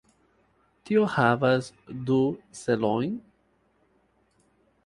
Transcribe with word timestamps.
Tio 0.89 1.03
havas 1.15 1.69
du 2.09 2.17
celojn. 2.63 3.15